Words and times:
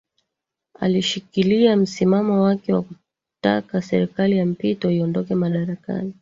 akishikilia 0.79 1.75
msimamo 1.75 2.41
wake 2.43 2.73
wa 2.73 2.83
kutaka 2.83 3.81
serikali 3.81 4.37
ya 4.37 4.45
mpito 4.45 4.91
iondoke 4.91 5.35
madarakani 5.35 6.13